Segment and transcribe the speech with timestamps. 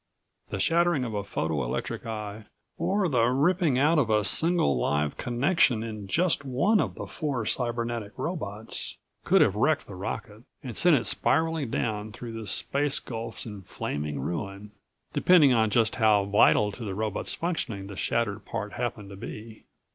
[0.49, 5.15] The shattering of a photo electric eye or the ripping out of a single live
[5.15, 10.75] connection in just one of the four cybernetic robots could have wrecked the rocket, and
[10.75, 14.71] sent it spiraling down through the space gulfs in flaming ruin,
[15.13, 19.65] depending on just how vital to the robot's functioning the shattered part happened to be.